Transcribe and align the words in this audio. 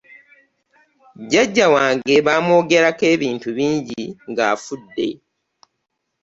Jajja 1.31 1.65
wange 1.75 2.13
bamwogerako 2.25 3.03
ebintu 3.15 3.47
bingi 3.57 4.03
ng'afudde. 4.29 5.09